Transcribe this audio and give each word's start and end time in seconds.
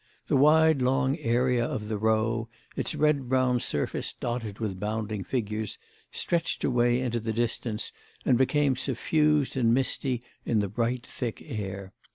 The 0.25 0.35
wide 0.35 0.81
long 0.81 1.15
area 1.19 1.63
of 1.63 1.87
the 1.87 1.99
Row, 1.99 2.49
its 2.75 2.95
red 2.95 3.29
brown 3.29 3.59
surface 3.59 4.13
dotted 4.13 4.57
with 4.57 4.79
bounding 4.79 5.23
figures, 5.23 5.77
stretched 6.11 6.63
away 6.63 6.99
into 6.99 7.19
the 7.19 7.31
distance 7.31 7.91
and 8.25 8.35
became 8.35 8.75
suffused 8.75 9.55
and 9.55 9.75
misty 9.75 10.23
in 10.43 10.57
the 10.57 10.69
bright 10.69 11.05
thick 11.05 11.43
air. 11.45 11.93